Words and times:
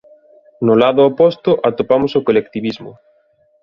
No 0.65 0.73
lado 0.81 1.01
oposto 1.09 1.51
atopamos 1.69 2.11
o 2.19 2.25
colectivismo. 2.27 2.91